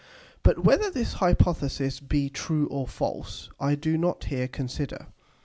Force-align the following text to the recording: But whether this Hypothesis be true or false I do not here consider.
But 0.41 0.63
whether 0.63 0.89
this 0.89 1.13
Hypothesis 1.21 1.99
be 1.99 2.27
true 2.27 2.65
or 2.69 2.87
false 2.87 3.51
I 3.59 3.75
do 3.75 3.99
not 3.99 4.23
here 4.23 4.47
consider. 4.47 5.09